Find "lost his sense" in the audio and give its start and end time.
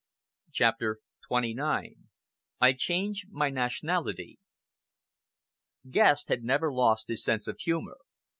6.73-7.47